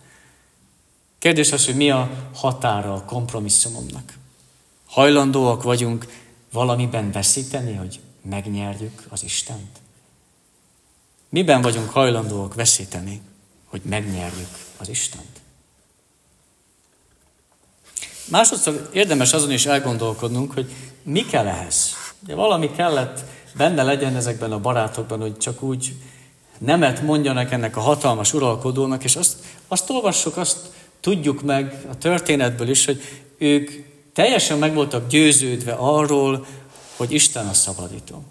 Kérdés 1.19 1.53
az, 1.53 1.65
hogy 1.65 1.77
mi 1.77 1.91
a 1.91 2.31
határa 2.35 2.95
a 2.95 3.05
kompromisszumomnak. 3.05 4.17
Hajlandóak 4.87 5.63
vagyunk 5.63 6.07
valamiben 6.53 7.13
veszíteni, 7.13 7.75
hogy 7.75 8.01
megnyerjük 8.23 9.05
az 9.09 9.25
Istent? 9.25 9.81
Miben 11.29 11.63
vagyunk 11.63 11.91
hajlandóak 11.91 12.55
veszíteni, 12.55 13.21
hogy 13.65 13.81
megnyerjük 13.85 14.59
az 14.77 14.89
Istent? 14.89 15.41
Másodszor 18.25 18.91
érdemes 18.93 19.33
azon 19.33 19.51
is 19.51 19.67
elgondolkodnunk, 19.67 20.53
hogy 20.53 20.75
mi 21.03 21.27
kell 21.27 21.47
ehhez. 21.47 21.95
De 22.21 22.35
valami 22.35 22.71
kellett 22.71 23.21
benne 23.57 23.83
legyen 23.83 24.17
ezekben 24.17 24.53
a 24.53 24.61
barátokban, 24.61 25.21
hogy 25.21 25.37
csak 25.37 25.63
úgy 25.63 25.95
nemet 26.59 27.03
mondjanak 27.03 27.53
ennek 27.53 27.77
a 27.77 27.81
hatalmas 27.81 28.35
uralkodónak, 28.35 29.05
és 29.05 29.17
azt, 29.17 29.37
azt 29.69 29.91
olvassuk, 29.91 30.37
azt 30.37 30.59
tudjuk 31.01 31.43
meg 31.43 31.85
a 31.91 31.99
történetből 31.99 32.69
is, 32.69 32.85
hogy 32.85 33.03
ők 33.39 33.71
teljesen 34.13 34.59
meg 34.59 34.75
voltak 34.75 35.09
győződve 35.09 35.73
arról, 35.73 36.47
hogy 36.97 37.13
Isten 37.13 37.47
a 37.47 37.53
szabadító. 37.53 38.23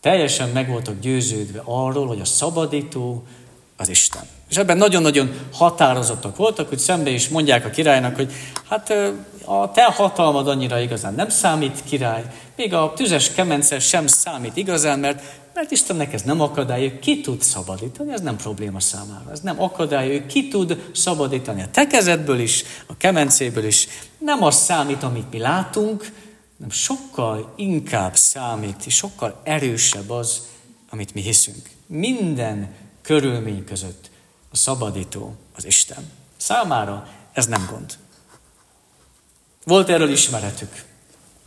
Teljesen 0.00 0.48
meg 0.48 0.68
voltak 0.68 1.00
győződve 1.00 1.62
arról, 1.64 2.06
hogy 2.06 2.20
a 2.20 2.24
szabadító 2.24 3.26
az 3.76 3.88
Isten. 3.88 4.22
És 4.48 4.56
ebben 4.56 4.76
nagyon-nagyon 4.76 5.38
határozottak 5.52 6.36
voltak, 6.36 6.68
hogy 6.68 6.78
szembe 6.78 7.10
is 7.10 7.28
mondják 7.28 7.64
a 7.64 7.70
királynak, 7.70 8.16
hogy 8.16 8.32
hát 8.68 8.90
a 9.44 9.70
te 9.70 9.84
hatalmad 9.84 10.48
annyira 10.48 10.80
igazán 10.80 11.14
nem 11.14 11.28
számít, 11.28 11.84
király, 11.84 12.24
még 12.56 12.74
a 12.74 12.92
tüzes 12.96 13.32
kemence 13.32 13.78
sem 13.78 14.06
számít 14.06 14.56
igazán, 14.56 14.98
mert, 14.98 15.22
mert 15.56 15.70
Istennek 15.70 16.12
ez 16.12 16.22
nem 16.22 16.40
akadály, 16.40 16.98
ki 16.98 17.20
tud 17.20 17.42
szabadítani, 17.42 18.12
ez 18.12 18.20
nem 18.20 18.36
probléma 18.36 18.80
számára. 18.80 19.30
Ez 19.30 19.40
nem 19.40 19.62
akadály, 19.62 20.14
ő 20.14 20.26
ki 20.26 20.48
tud 20.48 20.90
szabadítani 20.94 21.62
a 21.62 21.70
tekezetből 21.70 22.38
is, 22.38 22.64
a 22.86 22.96
kemencéből 22.96 23.64
is. 23.64 23.88
Nem 24.18 24.42
az 24.42 24.56
számít, 24.56 25.02
amit 25.02 25.30
mi 25.30 25.38
látunk, 25.38 26.12
nem 26.56 26.70
sokkal 26.70 27.52
inkább 27.56 28.16
számít, 28.16 28.86
és 28.86 28.94
sokkal 28.94 29.40
erősebb 29.44 30.10
az, 30.10 30.42
amit 30.90 31.14
mi 31.14 31.20
hiszünk. 31.20 31.70
Minden 31.86 32.74
körülmény 33.02 33.64
között 33.64 34.10
a 34.50 34.56
szabadító 34.56 35.34
az 35.56 35.64
Isten. 35.64 36.10
Számára 36.36 37.08
ez 37.32 37.46
nem 37.46 37.68
gond. 37.70 37.94
Volt 39.64 39.88
erről 39.88 40.10
ismeretük. 40.10 40.84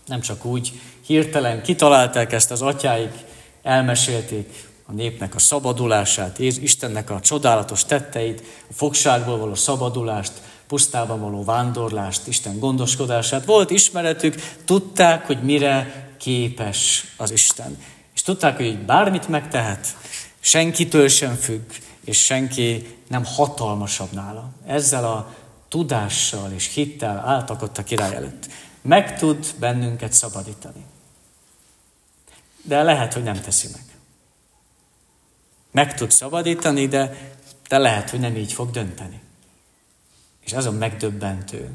Nem 0.06 0.22
csak 0.22 0.46
úgy 0.46 0.82
hirtelen 1.06 1.64
kitalálták 1.64 2.32
ezt 2.32 2.52
az 2.52 2.62
atyáik, 2.62 3.28
elmesélték 3.64 4.68
a 4.86 4.92
népnek 4.92 5.36
a 5.36 5.40
szabadulását, 5.40 6.40
Istennek 6.40 7.10
a 7.10 7.20
csodálatos 7.20 7.86
tetteit, 7.86 8.44
a 8.70 8.74
fogságból 8.74 9.38
való 9.38 9.56
szabadulást, 9.56 10.32
pusztában 10.68 11.20
való 11.20 11.44
vándorlást, 11.44 12.28
Isten 12.28 12.60
gondoskodását. 12.60 13.46
Volt 13.46 13.70
ismeretük, 13.70 14.36
tudták, 14.66 15.26
hogy 15.26 15.44
mire 15.44 16.08
képes 16.18 17.06
az 17.18 17.32
Isten. 17.32 17.78
És 18.16 18.22
tudták, 18.22 18.56
hogy 18.56 18.80
bármit 18.80 19.28
megtehet, 19.28 19.88
senkitől 20.40 21.08
sem 21.08 21.36
függ, 21.36 21.72
és 22.06 22.24
senki 22.24 22.98
nem 23.08 23.24
hatalmasabb 23.26 24.12
nála. 24.12 24.50
Ezzel 24.66 25.06
a 25.06 25.34
tudással 25.68 26.52
és 26.52 26.74
hittel 26.74 27.24
álltak 27.26 27.62
ott 27.62 27.78
a 27.78 27.84
király 27.84 28.16
előtt. 28.16 28.48
Meg 28.82 29.18
tud 29.18 29.46
bennünket 29.60 30.14
szabadítani. 30.14 30.86
De 32.62 32.84
lehet, 32.84 33.14
hogy 33.14 33.24
nem 33.24 33.42
teszi 33.42 33.68
meg. 33.72 33.82
Meg 35.72 35.96
tud 35.96 36.12
szabadítani, 36.12 36.88
de, 36.88 37.32
de 37.68 37.78
lehet, 37.78 38.10
hogy 38.10 38.20
nem 38.20 38.36
így 38.36 38.54
fog 38.54 38.72
dönteni. 38.72 39.20
És 40.46 40.52
ez 40.52 40.66
a 40.66 40.72
megdöbbentő 40.72 41.70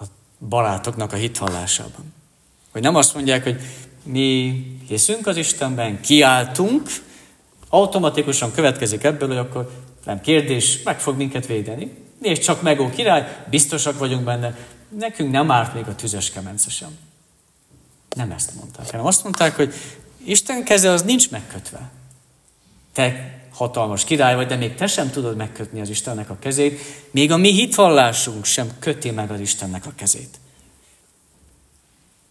a 0.00 0.04
barátoknak 0.48 1.12
a 1.12 1.16
hithallásában. 1.16 2.12
Hogy 2.72 2.82
nem 2.82 2.94
azt 2.94 3.14
mondják, 3.14 3.42
hogy 3.42 3.60
mi 4.02 4.62
hiszünk 4.88 5.26
az 5.26 5.36
Istenben, 5.36 6.00
kiáltunk, 6.00 6.90
automatikusan 7.68 8.52
következik 8.52 9.04
ebből, 9.04 9.28
hogy 9.28 9.36
akkor 9.36 9.70
nem 10.04 10.20
kérdés, 10.20 10.82
meg 10.82 11.00
fog 11.00 11.16
minket 11.16 11.46
védeni. 11.46 11.96
Nézd 12.20 12.42
csak 12.42 12.62
meg, 12.62 12.80
ó 12.80 12.90
király, 12.90 13.44
biztosak 13.50 13.98
vagyunk 13.98 14.24
benne, 14.24 14.56
nekünk 14.98 15.30
nem 15.30 15.50
árt 15.50 15.74
még 15.74 15.86
a 15.86 15.94
tüzes 15.94 16.30
kemence 16.30 16.70
sem. 16.70 16.98
Nem 18.14 18.30
ezt 18.30 18.54
mondták, 18.54 18.90
hanem 18.90 19.06
azt 19.06 19.22
mondták, 19.22 19.56
hogy 19.56 19.74
Isten 20.24 20.64
keze 20.64 20.90
az 20.90 21.02
nincs 21.02 21.30
megkötve. 21.30 21.90
Te 22.92 23.38
hatalmas 23.52 24.04
király 24.04 24.34
vagy, 24.34 24.46
de 24.46 24.56
még 24.56 24.74
te 24.74 24.86
sem 24.86 25.10
tudod 25.10 25.36
megkötni 25.36 25.80
az 25.80 25.88
Istennek 25.88 26.30
a 26.30 26.38
kezét, 26.38 26.80
még 27.10 27.32
a 27.32 27.36
mi 27.36 27.52
hitvallásunk 27.52 28.44
sem 28.44 28.70
köti 28.78 29.10
meg 29.10 29.30
az 29.30 29.40
Istennek 29.40 29.86
a 29.86 29.92
kezét. 29.96 30.38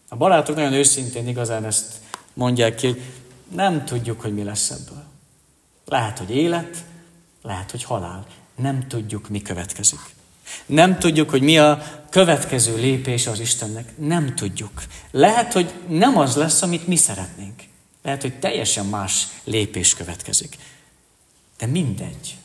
A 0.09 0.15
barátok 0.15 0.55
nagyon 0.55 0.73
őszintén 0.73 1.27
igazán 1.27 1.65
ezt 1.65 1.93
mondják 2.33 2.75
ki, 2.75 2.87
hogy 2.87 3.01
nem 3.47 3.85
tudjuk, 3.85 4.21
hogy 4.21 4.33
mi 4.33 4.43
lesz 4.43 4.69
ebből. 4.69 5.03
Lehet, 5.85 6.17
hogy 6.17 6.35
élet, 6.35 6.83
lehet, 7.41 7.71
hogy 7.71 7.83
halál. 7.83 8.25
nem 8.55 8.87
tudjuk, 8.87 9.29
mi 9.29 9.41
következik. 9.41 9.99
Nem 10.65 10.99
tudjuk, 10.99 11.29
hogy 11.29 11.41
mi 11.41 11.57
a 11.57 11.83
következő 12.09 12.75
lépés 12.75 13.27
az 13.27 13.39
Istennek. 13.39 13.97
Nem 13.97 14.35
tudjuk. 14.35 14.83
Lehet, 15.11 15.53
hogy 15.53 15.73
nem 15.87 16.17
az 16.17 16.35
lesz, 16.35 16.61
amit 16.61 16.87
mi 16.87 16.95
szeretnénk. 16.95 17.61
Lehet, 18.03 18.21
hogy 18.21 18.39
teljesen 18.39 18.85
más 18.85 19.27
lépés 19.43 19.93
következik. 19.93 20.57
De 21.57 21.65
mindegy. 21.65 22.37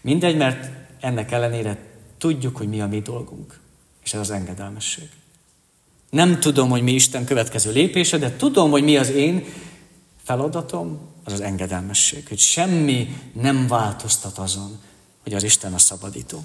Mindegy, 0.00 0.36
mert 0.36 0.70
ennek 1.00 1.32
ellenére 1.32 1.78
tudjuk, 2.18 2.56
hogy 2.56 2.68
mi 2.68 2.80
a 2.80 2.86
mi 2.86 3.00
dolgunk. 3.00 3.60
És 4.04 4.14
ez 4.14 4.20
az 4.20 4.30
engedelmesség. 4.30 5.08
Nem 6.10 6.40
tudom, 6.40 6.68
hogy 6.70 6.82
mi 6.82 6.92
Isten 6.92 7.24
következő 7.24 7.72
lépése, 7.72 8.18
de 8.18 8.36
tudom, 8.36 8.70
hogy 8.70 8.82
mi 8.82 8.96
az 8.96 9.10
én 9.10 9.44
feladatom, 10.24 10.98
az 11.24 11.32
az 11.32 11.40
engedelmesség. 11.40 12.28
Hogy 12.28 12.38
semmi 12.38 13.16
nem 13.32 13.66
változtat 13.66 14.38
azon, 14.38 14.78
hogy 15.22 15.34
az 15.34 15.42
Isten 15.42 15.74
a 15.74 15.78
szabadító. 15.78 16.42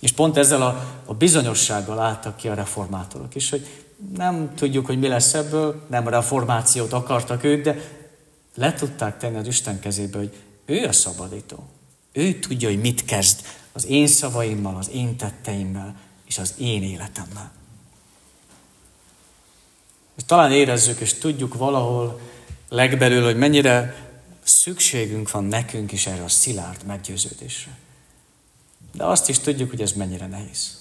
És 0.00 0.12
pont 0.12 0.36
ezzel 0.36 0.62
a, 0.62 1.00
a 1.04 1.14
bizonyossággal 1.14 1.98
álltak 1.98 2.36
ki 2.36 2.48
a 2.48 2.54
reformátorok 2.54 3.34
is, 3.34 3.50
hogy 3.50 3.66
nem 4.16 4.54
tudjuk, 4.54 4.86
hogy 4.86 4.98
mi 4.98 5.08
lesz 5.08 5.34
ebből, 5.34 5.86
nem 5.90 6.08
reformációt 6.08 6.92
akartak 6.92 7.44
ők, 7.44 7.64
de 7.64 7.76
le 8.54 8.74
tudták 8.74 9.18
tenni 9.18 9.36
az 9.36 9.46
Isten 9.46 9.80
kezébe, 9.80 10.18
hogy 10.18 10.32
ő 10.64 10.86
a 10.86 10.92
szabadító. 10.92 11.66
Ő 12.12 12.38
tudja, 12.38 12.68
hogy 12.68 12.80
mit 12.80 13.04
kezd 13.04 13.40
az 13.72 13.86
én 13.86 14.06
szavaimmal, 14.06 14.76
az 14.76 14.90
én 14.90 15.16
tetteimmel 15.16 15.94
és 16.26 16.38
az 16.38 16.54
én 16.58 16.82
életemmel. 16.82 17.52
És 20.16 20.22
talán 20.26 20.52
érezzük 20.52 21.00
és 21.00 21.14
tudjuk 21.14 21.54
valahol 21.54 22.20
legbelül, 22.68 23.24
hogy 23.24 23.36
mennyire 23.36 24.08
szükségünk 24.42 25.30
van 25.30 25.44
nekünk 25.44 25.92
is 25.92 26.06
erre 26.06 26.24
a 26.24 26.28
szilárd 26.28 26.84
meggyőződésre. 26.86 27.78
De 28.92 29.04
azt 29.04 29.28
is 29.28 29.38
tudjuk, 29.38 29.70
hogy 29.70 29.80
ez 29.80 29.92
mennyire 29.92 30.26
nehéz. 30.26 30.78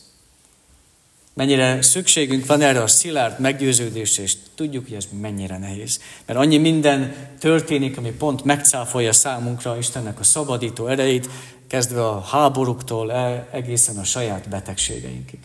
Mennyire 1.34 1.82
szükségünk 1.82 2.46
van 2.46 2.62
erre 2.62 2.82
a 2.82 2.88
szilárd 2.88 3.40
meggyőződésre, 3.40 4.24
és 4.24 4.36
tudjuk, 4.56 4.84
hogy 4.84 4.94
ez 4.94 5.08
mennyire 5.20 5.58
nehéz. 5.58 6.00
Mert 6.26 6.40
annyi 6.40 6.58
minden 6.58 7.16
történik, 7.40 7.98
ami 7.98 8.12
pont 8.12 8.44
megcáfolja 8.44 9.14
számunkra 9.14 9.78
Istennek 9.78 10.20
a 10.20 10.24
szabadító 10.24 10.88
erejét, 10.88 11.30
kezdve 11.68 12.08
a 12.08 12.22
háborúktól 12.22 13.12
egészen 13.52 13.98
a 13.98 14.04
saját 14.04 14.50
betegségeinkig. 14.50 15.40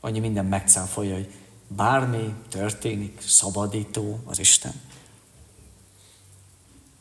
Annyi 0.00 0.18
minden 0.18 0.44
megcáfolja, 0.44 1.14
hogy 1.14 1.28
bármi 1.68 2.34
történik, 2.48 3.18
szabadító 3.26 4.20
az 4.24 4.38
Isten. 4.38 4.72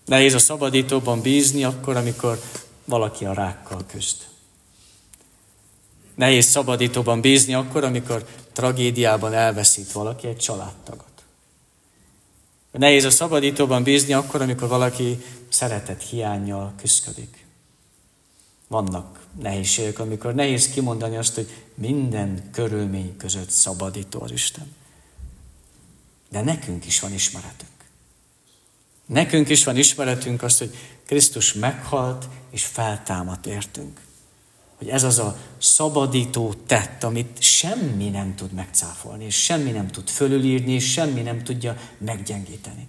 Nehéz 0.06 0.34
a 0.34 0.40
szabadítóban 0.40 1.22
bízni 1.22 1.64
akkor, 1.64 1.96
amikor 1.96 2.42
valaki 2.86 3.26
a 3.26 3.34
rákkal 3.34 3.86
küzd. 3.88 4.18
Nehéz 6.16 6.46
szabadítóban 6.46 7.22
bízni 7.22 7.54
akkor, 7.54 7.84
amikor 7.84 8.26
tragédiában 8.52 9.34
elveszít 9.34 9.92
valaki 9.92 10.28
egy 10.28 10.38
családtagot. 10.38 11.12
Nehéz 12.72 13.04
a 13.04 13.10
szabadítóban 13.10 13.84
bízni 13.84 14.14
akkor, 14.14 14.42
amikor 14.42 14.68
valaki 14.68 15.24
szeretet 15.50 16.04
hiányjal 16.04 16.74
küzdik. 16.78 17.46
Vannak 18.68 19.20
nehézségek, 19.42 20.00
amikor 20.00 20.34
nehéz 20.34 20.68
kimondani 20.68 21.18
azt, 21.18 21.36
hogy 21.36 21.50
minden 21.76 22.50
körülmény 22.52 23.18
között 23.18 23.50
szabadító 23.50 24.22
az 24.22 24.32
Isten. 24.32 24.76
De 26.30 26.42
nekünk 26.42 26.86
is 26.86 27.00
van 27.00 27.14
ismeretünk. 27.14 27.72
Nekünk 29.06 29.50
is 29.50 29.64
van 29.64 29.78
ismeretünk 29.78 30.44
azt, 30.44 30.60
hogy 30.60 30.76
Krisztus 31.06 31.54
meghalt 31.54 32.28
és 32.50 32.66
feltámadt 32.66 33.46
értünk. 33.46 34.02
Hogy 34.84 34.92
ez 34.92 35.04
az 35.04 35.20
a 35.20 35.38
szabadító 35.58 36.54
tett, 36.68 37.04
amit 37.04 37.42
semmi 37.42 38.10
nem 38.10 38.36
tud 38.36 38.52
megcáfolni, 38.52 39.26
és 39.26 39.44
semmi 39.44 39.72
nem 39.72 39.88
tud 39.88 40.10
fölülírni, 40.10 40.72
és 40.72 40.92
semmi 40.92 41.22
nem 41.22 41.44
tudja 41.44 41.78
meggyengíteni. 41.98 42.88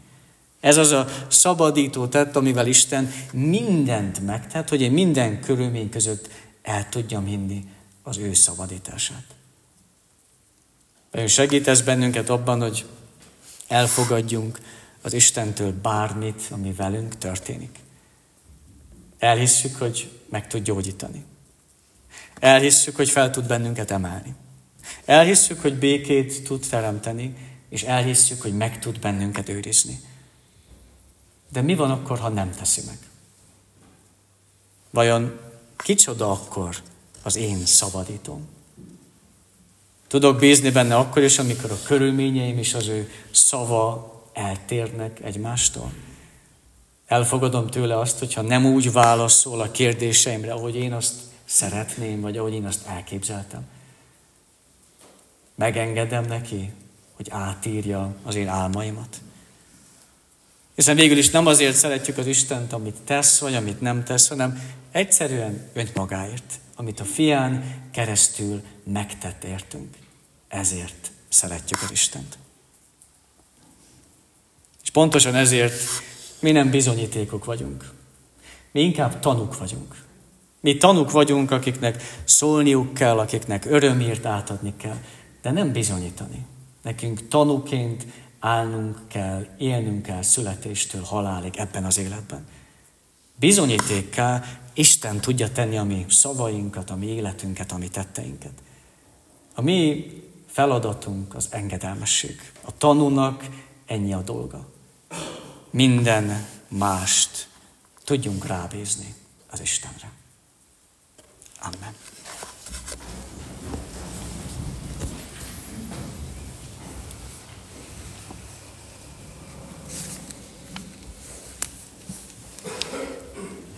Ez 0.60 0.76
az 0.76 0.90
a 0.90 1.08
szabadító 1.28 2.06
tett, 2.06 2.36
amivel 2.36 2.66
Isten 2.66 3.12
mindent 3.32 4.20
megtett, 4.20 4.68
hogy 4.68 4.80
én 4.80 4.92
minden 4.92 5.40
körülmény 5.40 5.88
között 5.88 6.28
el 6.62 6.88
tudjam 6.88 7.24
hinni 7.24 7.64
az 8.02 8.16
ő 8.16 8.32
szabadítását. 8.32 9.24
Ő 11.10 11.26
segít 11.26 11.68
ez 11.68 11.82
bennünket 11.82 12.28
abban, 12.28 12.60
hogy 12.60 12.84
elfogadjunk 13.68 14.60
az 15.02 15.12
Istentől 15.12 15.72
bármit, 15.82 16.42
ami 16.50 16.72
velünk 16.72 17.18
történik. 17.18 17.78
Elhisszük, 19.18 19.76
hogy 19.76 20.10
meg 20.28 20.46
tud 20.46 20.62
gyógyítani. 20.62 21.24
Elhisszük, 22.44 22.96
hogy 22.96 23.10
fel 23.10 23.30
tud 23.30 23.46
bennünket 23.46 23.90
emelni. 23.90 24.34
Elhisszük, 25.04 25.60
hogy 25.60 25.74
békét 25.74 26.42
tud 26.42 26.66
teremteni, 26.70 27.36
és 27.68 27.82
elhisszük, 27.82 28.42
hogy 28.42 28.56
meg 28.56 28.78
tud 28.78 28.98
bennünket 28.98 29.48
őrizni. 29.48 30.00
De 31.52 31.60
mi 31.60 31.74
van 31.74 31.90
akkor, 31.90 32.18
ha 32.18 32.28
nem 32.28 32.50
teszi 32.50 32.80
meg? 32.86 32.98
Vajon 34.90 35.40
kicsoda 35.76 36.30
akkor 36.30 36.76
az 37.22 37.36
én 37.36 37.66
szabadítom? 37.66 38.48
Tudok 40.06 40.38
bízni 40.38 40.70
benne 40.70 40.96
akkor 40.96 41.22
is, 41.22 41.38
amikor 41.38 41.70
a 41.70 41.82
körülményeim 41.84 42.58
és 42.58 42.74
az 42.74 42.86
ő 42.86 43.10
szava 43.30 44.22
eltérnek 44.32 45.20
egymástól? 45.20 45.92
Elfogadom 47.06 47.66
tőle 47.66 47.98
azt, 47.98 48.18
hogyha 48.18 48.42
nem 48.42 48.66
úgy 48.66 48.92
válaszol 48.92 49.60
a 49.60 49.70
kérdéseimre, 49.70 50.52
ahogy 50.52 50.76
én 50.76 50.92
azt 50.92 51.32
szeretném, 51.54 52.20
vagy 52.20 52.36
ahogy 52.36 52.52
én 52.52 52.64
azt 52.64 52.86
elképzeltem. 52.86 53.62
Megengedem 55.54 56.24
neki, 56.24 56.72
hogy 57.12 57.26
átírja 57.30 58.14
az 58.22 58.34
én 58.34 58.48
álmaimat. 58.48 59.20
Hiszen 60.74 60.96
végül 60.96 61.18
is 61.18 61.30
nem 61.30 61.46
azért 61.46 61.76
szeretjük 61.76 62.18
az 62.18 62.26
Istent, 62.26 62.72
amit 62.72 63.00
tesz, 63.04 63.40
vagy 63.40 63.54
amit 63.54 63.80
nem 63.80 64.04
tesz, 64.04 64.28
hanem 64.28 64.62
egyszerűen 64.90 65.70
önmagáért, 65.72 66.60
amit 66.76 67.00
a 67.00 67.04
fián 67.04 67.82
keresztül 67.90 68.62
megtett 68.84 69.44
értünk. 69.44 69.96
Ezért 70.48 71.10
szeretjük 71.28 71.82
az 71.82 71.90
Istent. 71.90 72.38
És 74.82 74.90
pontosan 74.90 75.34
ezért 75.34 75.82
mi 76.40 76.50
nem 76.50 76.70
bizonyítékok 76.70 77.44
vagyunk. 77.44 77.90
Mi 78.72 78.80
inkább 78.80 79.20
tanuk 79.20 79.58
vagyunk. 79.58 80.04
Mi 80.64 80.76
tanuk 80.76 81.10
vagyunk, 81.10 81.50
akiknek 81.50 82.02
szólniuk 82.24 82.94
kell, 82.94 83.18
akiknek 83.18 83.64
örömért 83.64 84.24
átadni 84.24 84.74
kell, 84.76 84.96
de 85.42 85.50
nem 85.50 85.72
bizonyítani. 85.72 86.46
Nekünk 86.82 87.28
tanuként 87.28 88.06
állnunk 88.38 88.98
kell, 89.08 89.46
élnünk 89.58 90.02
kell 90.02 90.22
születéstől 90.22 91.02
halálig 91.02 91.56
ebben 91.56 91.84
az 91.84 91.98
életben. 91.98 92.46
Bizonyítékká 93.36 94.44
Isten 94.74 95.20
tudja 95.20 95.52
tenni 95.52 95.76
a 95.76 95.84
mi 95.84 96.04
szavainkat, 96.08 96.90
a 96.90 96.96
mi 96.96 97.06
életünket, 97.06 97.72
a 97.72 97.78
mi 97.78 97.88
tetteinket. 97.88 98.62
A 99.54 99.60
mi 99.60 100.06
feladatunk 100.46 101.34
az 101.34 101.48
engedelmesség. 101.50 102.52
A 102.60 102.76
tanúnak 102.78 103.48
ennyi 103.86 104.12
a 104.12 104.22
dolga. 104.22 104.68
Minden 105.70 106.46
mást 106.68 107.48
tudjunk 108.04 108.46
rábízni 108.46 109.14
az 109.50 109.60
Istenre. 109.60 110.13
Amen. 111.64 111.94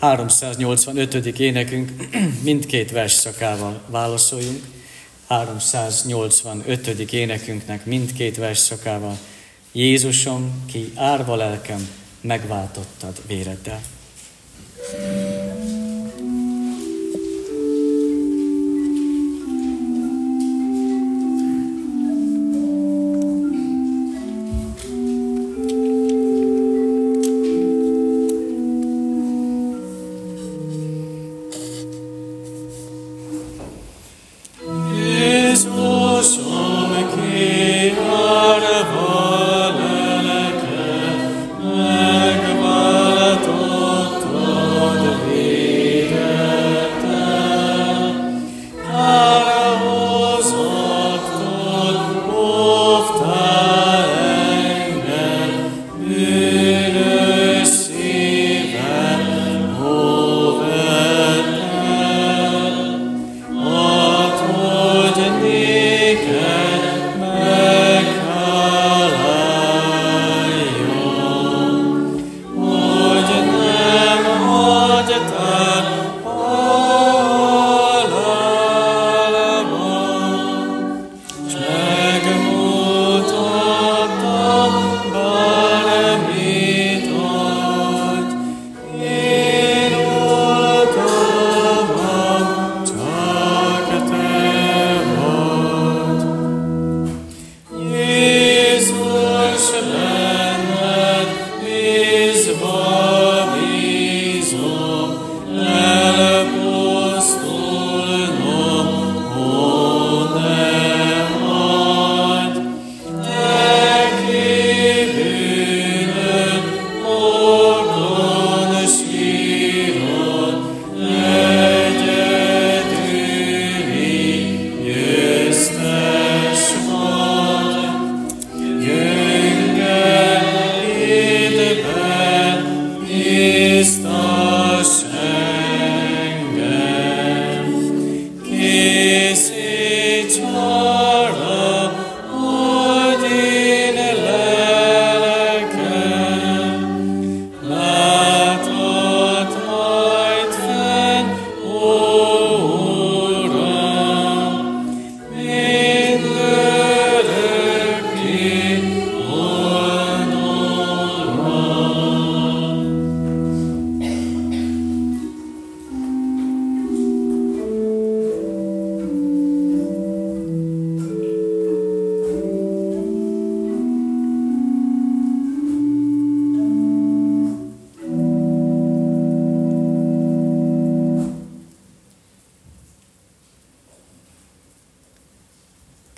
...385. 0.00 1.38
énekünk 1.38 1.92
mindkét 2.42 2.90
vers 2.90 3.12
szakával 3.12 3.80
válaszoljunk. 3.86 4.64
385. 5.26 7.12
énekünknek 7.12 7.86
mindkét 7.86 8.36
vers 8.36 8.58
szakával. 8.58 9.18
Jézusom, 9.72 10.64
ki 10.66 10.92
árva 10.94 11.36
lelkem, 11.36 11.88
megváltottad 12.20 13.22
véreddel. 13.26 13.80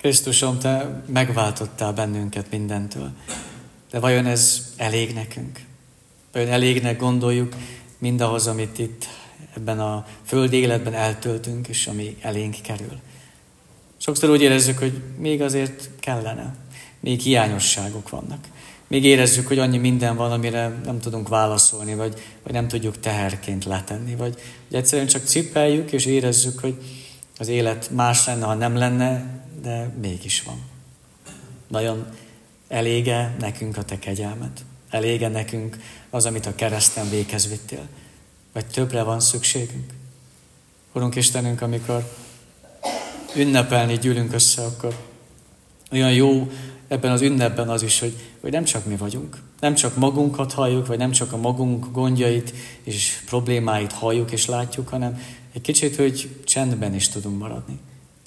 Krisztusom, 0.09 0.59
Te 0.59 1.01
megváltottál 1.05 1.93
bennünket 1.93 2.45
mindentől. 2.51 3.11
De 3.91 3.99
vajon 3.99 4.25
ez 4.25 4.73
elég 4.77 5.13
nekünk? 5.13 5.59
Vajon 6.31 6.49
elégnek 6.49 6.99
gondoljuk 6.99 7.55
mindahhoz, 7.97 8.47
amit 8.47 8.79
itt 8.79 9.05
ebben 9.55 9.79
a 9.79 10.05
földi 10.25 10.57
életben 10.57 10.93
eltöltünk, 10.93 11.67
és 11.67 11.87
ami 11.87 12.17
elénk 12.21 12.55
kerül? 12.61 12.99
Sokszor 13.97 14.29
úgy 14.29 14.41
érezzük, 14.41 14.77
hogy 14.77 15.01
még 15.17 15.41
azért 15.41 15.89
kellene, 15.99 16.55
még 16.99 17.19
hiányosságok 17.19 18.09
vannak. 18.09 18.47
Még 18.87 19.05
érezzük, 19.05 19.47
hogy 19.47 19.59
annyi 19.59 19.77
minden 19.77 20.15
van, 20.15 20.31
amire 20.31 20.79
nem 20.85 20.99
tudunk 20.99 21.27
válaszolni, 21.27 21.95
vagy, 21.95 22.13
vagy 22.43 22.53
nem 22.53 22.67
tudjuk 22.67 22.99
teherként 22.99 23.65
letenni, 23.65 24.15
vagy, 24.15 24.33
vagy 24.69 24.79
egyszerűen 24.79 25.07
csak 25.07 25.25
cipeljük, 25.25 25.91
és 25.91 26.05
érezzük, 26.05 26.59
hogy 26.59 26.77
az 27.39 27.47
élet 27.47 27.89
más 27.89 28.25
lenne, 28.25 28.45
ha 28.45 28.53
nem 28.53 28.75
lenne, 28.75 29.25
de 29.61 29.93
mégis 30.01 30.43
van. 30.43 30.61
Nagyon 31.67 32.05
elége 32.67 33.35
nekünk 33.39 33.77
a 33.77 33.83
te 33.83 33.99
kegyelmed. 33.99 34.51
Elége 34.89 35.27
nekünk 35.27 35.77
az, 36.09 36.25
amit 36.25 36.45
a 36.45 36.55
kereszten 36.55 37.09
véghez 37.09 37.49
vittél. 37.49 37.87
Vagy 38.53 38.65
többre 38.65 39.03
van 39.03 39.19
szükségünk. 39.19 39.93
Urunk 40.93 41.15
Istenünk, 41.15 41.61
amikor 41.61 42.13
ünnepelni 43.35 43.97
gyűlünk 43.97 44.33
össze, 44.33 44.63
akkor 44.63 44.97
olyan 45.91 46.13
jó 46.13 46.51
ebben 46.87 47.11
az 47.11 47.21
ünnepben 47.21 47.69
az 47.69 47.83
is, 47.83 47.99
hogy, 47.99 48.15
hogy 48.41 48.51
nem 48.51 48.63
csak 48.63 48.85
mi 48.85 48.95
vagyunk, 48.95 49.37
nem 49.59 49.73
csak 49.73 49.95
magunkat 49.95 50.53
halljuk, 50.53 50.87
vagy 50.87 50.97
nem 50.97 51.11
csak 51.11 51.33
a 51.33 51.37
magunk 51.37 51.91
gondjait 51.91 52.53
és 52.83 53.21
problémáit 53.25 53.91
halljuk 53.91 54.31
és 54.31 54.45
látjuk, 54.45 54.87
hanem 54.87 55.21
egy 55.53 55.61
kicsit, 55.61 55.95
hogy 55.95 56.41
csendben 56.45 56.95
is 56.95 57.09
tudunk 57.09 57.39
maradni 57.39 57.79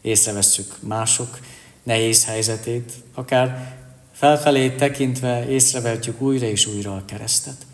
észrevesszük 0.03 0.77
mások 0.81 1.39
nehéz 1.83 2.25
helyzetét, 2.25 2.93
akár 3.15 3.77
felfelé 4.13 4.71
tekintve 4.71 5.49
észrevehetjük 5.49 6.21
újra 6.21 6.47
és 6.47 6.67
újra 6.67 6.95
a 6.95 7.05
keresztet. 7.05 7.67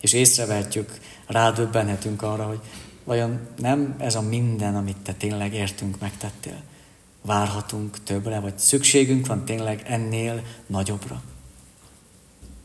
És 0.00 0.12
észrevehetjük, 0.12 0.98
rádöbbenhetünk 1.26 2.22
arra, 2.22 2.44
hogy 2.44 2.60
vajon 3.04 3.40
nem 3.56 3.94
ez 3.98 4.14
a 4.14 4.20
minden, 4.20 4.76
amit 4.76 4.96
te 4.96 5.12
tényleg 5.12 5.54
értünk, 5.54 5.98
megtettél. 6.00 6.60
Várhatunk 7.22 8.02
többre, 8.04 8.40
vagy 8.40 8.58
szükségünk 8.58 9.26
van 9.26 9.44
tényleg 9.44 9.82
ennél 9.86 10.42
nagyobbra. 10.66 11.22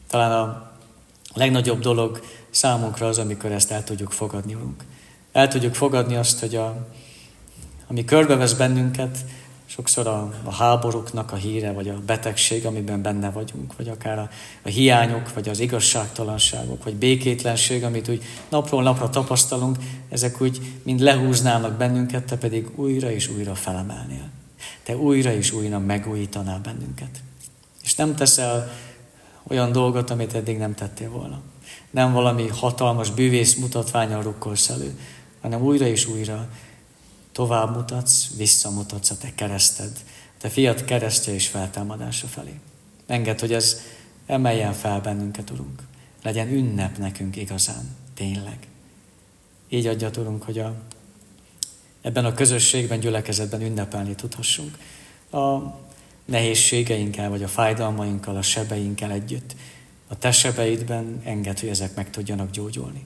Talán 0.08 0.32
a 0.32 0.72
legnagyobb 1.34 1.80
dolog 1.80 2.24
számunkra 2.50 3.08
az, 3.08 3.18
amikor 3.18 3.52
ezt 3.52 3.72
el 3.72 3.84
tudjuk 3.84 4.12
fogadni, 4.12 4.54
Urunk. 4.54 4.84
El 5.34 5.48
tudjuk 5.48 5.74
fogadni 5.74 6.16
azt, 6.16 6.40
hogy 6.40 6.56
a, 6.56 6.88
ami 7.88 8.06
körbevesz 8.06 8.54
bennünket, 8.54 9.18
sokszor 9.66 10.08
a, 10.08 10.34
a 10.44 10.54
háborúknak 10.54 11.32
a 11.32 11.36
híre, 11.36 11.72
vagy 11.72 11.90
a 11.90 12.02
betegség, 12.06 12.66
amiben 12.66 13.02
benne 13.02 13.30
vagyunk, 13.30 13.76
vagy 13.76 13.90
akár 13.90 14.20
a, 14.20 14.30
a 14.62 14.68
hiányok, 14.68 15.34
vagy 15.34 15.50
az 15.50 15.60
igazságtalanságok, 15.60 16.84
vagy 16.84 16.96
békétlenség, 16.96 17.84
amit 17.84 18.10
úgy 18.10 18.24
napról 18.50 18.84
napra 18.84 19.10
tapasztalunk, 19.10 19.78
ezek 20.10 20.42
úgy 20.42 20.60
mind 20.84 21.00
lehúznának 21.00 21.78
bennünket, 21.78 22.24
te 22.24 22.38
pedig 22.38 22.68
újra 22.76 23.12
és 23.12 23.30
újra 23.30 23.56
felemelnél. 23.56 24.30
Te 24.84 24.98
újra 24.98 25.34
és 25.34 25.52
újra 25.52 25.80
megújítanál 25.80 26.60
bennünket. 26.64 27.22
És 27.84 27.96
nem 27.96 28.16
teszel 28.16 28.72
olyan 29.48 29.72
dolgot, 29.72 30.10
amit 30.10 30.34
eddig 30.34 30.58
nem 30.58 30.76
tettél 30.76 31.10
volna. 31.10 31.42
Nem 31.92 32.14
valami 32.14 32.48
hatalmas 32.48 33.12
bűvész 33.12 33.56
mutatványal 33.56 34.24
rukkolsz 34.24 34.70
elő, 34.70 34.98
hanem 35.44 35.62
újra 35.62 35.86
és 35.86 36.06
újra 36.06 36.50
tovább 37.32 37.76
mutatsz, 37.76 38.36
visszamutatsz 38.38 39.10
a 39.10 39.18
te 39.18 39.32
kereszted, 39.36 39.92
te 40.38 40.50
fiat 40.50 40.86
keresztje 40.86 41.34
és 41.34 41.48
feltámadása 41.48 42.28
felé. 42.28 42.60
Engedd, 43.06 43.40
hogy 43.40 43.54
ez 43.54 43.82
emeljen 44.26 44.74
fel 44.74 45.02
bennünket, 45.02 45.50
Urunk. 45.50 45.82
Legyen 46.24 46.48
ünnep 46.48 46.98
nekünk 46.98 47.36
igazán, 47.36 47.96
tényleg. 48.14 48.58
Így 49.70 49.88
adja, 49.88 50.10
Urunk, 50.18 50.44
hogy 50.44 50.60
a, 50.60 50.76
ebben 52.02 52.26
a 52.26 52.34
közösségben, 52.34 53.00
gyülekezetben 53.00 53.62
ünnepelni 53.62 54.16
tudhassunk. 54.16 54.78
A 55.32 55.58
nehézségeinkkel, 56.26 57.30
vagy 57.30 57.44
a 57.44 57.48
fájdalmainkkal, 57.48 58.36
a 58.36 58.42
sebeinkkel 58.42 59.12
együtt. 59.12 59.56
A 60.08 60.18
te 60.18 60.32
sebeidben 60.32 61.22
enged, 61.24 61.60
hogy 61.60 61.70
ezek 61.70 61.96
meg 61.96 62.10
tudjanak 62.10 62.52
gyógyulni. 62.52 63.06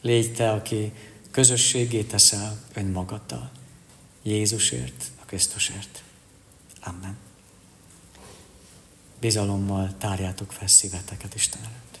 Légy 0.00 0.32
te, 0.32 0.50
aki 0.50 0.92
közösségé 1.32 2.02
teszel 2.02 2.58
önmagaddal. 2.74 3.50
Jézusért, 4.22 5.10
a 5.22 5.24
Krisztusért. 5.24 6.02
Amen. 6.80 7.16
Bizalommal 9.20 9.94
tárjátok 9.98 10.52
fel 10.52 10.68
szíveteket 10.68 11.34
Isten 11.34 11.60
előtt. 11.62 12.00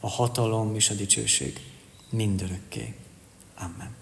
a 0.00 0.08
hatalom 0.08 0.74
és 0.74 0.90
a 0.90 0.94
dicsőség 0.94 1.60
mindörökké. 2.10 2.94
Amen. 3.58 3.96